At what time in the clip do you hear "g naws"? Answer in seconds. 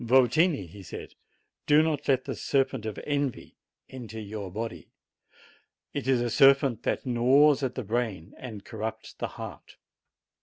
7.03-7.61